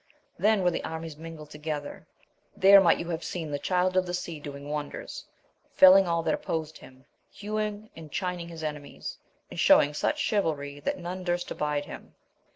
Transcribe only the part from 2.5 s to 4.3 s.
there might you have seen the Child of the